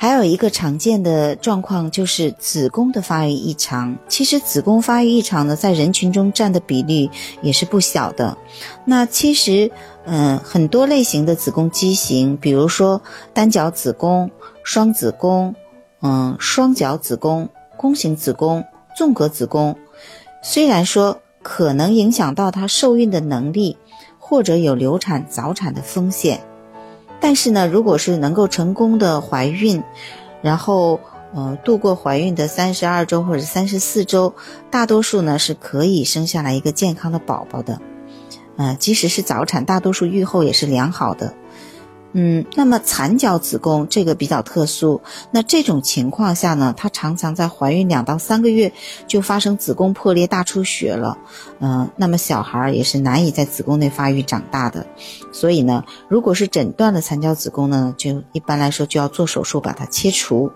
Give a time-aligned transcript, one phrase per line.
[0.00, 3.98] 还有一个常见的状况就是子宫的发育异常。
[4.08, 7.10] 其实子宫发育异常呢，在人群中占的比例
[7.42, 8.38] 也是不小的。
[8.84, 9.72] 那其实，
[10.04, 13.02] 嗯，很多类型的子宫畸形，比如说
[13.34, 14.30] 单角子宫、
[14.62, 15.56] 双子宫、
[16.00, 18.64] 嗯，双角子宫、弓形子宫、
[18.96, 19.76] 纵隔子宫，
[20.44, 23.76] 虽然说可能影响到她受孕的能力，
[24.20, 26.40] 或者有流产早产的风险。
[27.20, 29.82] 但是呢，如果是能够成功的怀孕，
[30.40, 31.00] 然后
[31.34, 34.34] 呃度过怀孕的三十二周或者三十四周，
[34.70, 37.80] 大多数呢是可以生下来一个健康的宝宝的，
[38.56, 41.34] 呃，即使是早产，大多数预后也是良好的。
[42.12, 48.72] 嗯，那么残角子宫这个比较特殊，那这种情况下呢，它常常在怀孕两到三个月
[49.06, 51.18] 就发生子宫破裂大出血了，
[51.60, 54.86] 嗯，那么小孩儿也是难以在子宫内发育长大的，
[55.32, 60.50] 所以呢，如果是诊断了残角子宫呢，就一般来说就要做手术把它切除。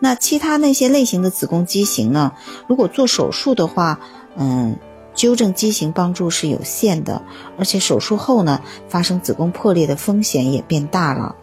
[0.00, 2.32] 那其他那些类型的子宫畸形呢，
[2.66, 4.00] 如果做手术的话，
[4.36, 4.76] 嗯。
[5.20, 7.20] 纠正畸形帮助是有限的，
[7.58, 11.36] 而且手术后呢，发生子宫破裂的风险也变大了。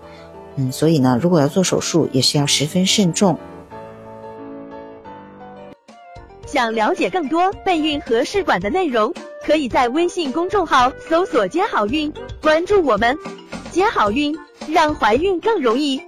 [0.56, 3.38] 嗯，所以呢，如果要做手术，也是要十分慎重。
[6.48, 9.14] 想了解更多备孕和试管的内容，
[9.45, 12.11] 可以在微信公众号搜索“接好运”，
[12.42, 13.16] 关注我们，
[13.70, 14.36] 接好运，
[14.67, 16.02] 让怀孕更容易。